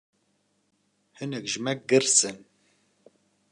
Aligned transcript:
Hinek 1.17 1.45
ji 1.51 1.59
me 1.65 1.73
girs 1.89 2.19
in. 2.29 2.37